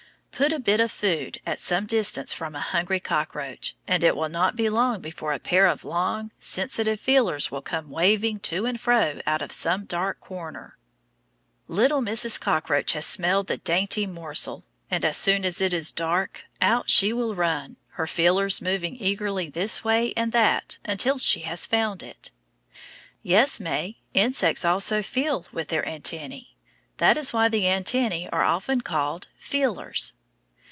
[0.33, 4.27] Put a bit of food at some distance from a hungry cockroach, and it will
[4.27, 8.79] not be long before a pair of long, sensitive feelers will come waving to and
[8.81, 10.79] fro out of some dark corner.
[11.67, 12.39] Little Mrs.
[12.39, 17.13] Cockroach has smelled the dainty morsel, and, as soon as it is dark, out she
[17.13, 22.31] will run, her feelers moving eagerly this way and that, until she has found it.
[23.21, 26.47] Yes, May, insects also feel with their antennæ.
[26.97, 30.15] That is why the antennæ are often called "feelers."